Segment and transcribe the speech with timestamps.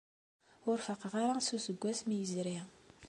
[0.69, 2.57] Ur faqeɣ ara s useggas mi yezri.